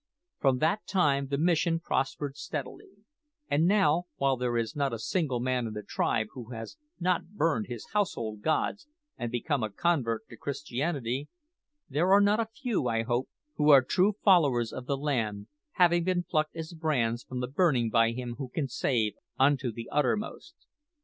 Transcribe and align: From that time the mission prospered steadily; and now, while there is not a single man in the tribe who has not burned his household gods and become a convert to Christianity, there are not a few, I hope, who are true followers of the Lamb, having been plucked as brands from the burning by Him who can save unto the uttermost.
From 0.39 0.57
that 0.57 0.87
time 0.87 1.27
the 1.27 1.37
mission 1.37 1.79
prospered 1.79 2.35
steadily; 2.35 2.87
and 3.51 3.67
now, 3.67 4.05
while 4.15 4.35
there 4.35 4.57
is 4.57 4.75
not 4.75 4.93
a 4.95 4.97
single 4.97 5.39
man 5.39 5.67
in 5.67 5.73
the 5.73 5.83
tribe 5.83 6.25
who 6.33 6.49
has 6.53 6.75
not 6.99 7.33
burned 7.35 7.67
his 7.67 7.85
household 7.93 8.41
gods 8.41 8.87
and 9.15 9.31
become 9.31 9.61
a 9.61 9.69
convert 9.69 10.27
to 10.29 10.37
Christianity, 10.37 11.27
there 11.87 12.11
are 12.11 12.19
not 12.19 12.39
a 12.39 12.47
few, 12.51 12.87
I 12.87 13.03
hope, 13.03 13.29
who 13.57 13.69
are 13.69 13.83
true 13.83 14.13
followers 14.23 14.73
of 14.73 14.87
the 14.87 14.97
Lamb, 14.97 15.47
having 15.73 16.03
been 16.03 16.23
plucked 16.23 16.55
as 16.55 16.73
brands 16.73 17.21
from 17.23 17.39
the 17.39 17.47
burning 17.47 17.91
by 17.91 18.09
Him 18.13 18.37
who 18.39 18.49
can 18.49 18.67
save 18.67 19.13
unto 19.37 19.71
the 19.71 19.87
uttermost. 19.91 20.55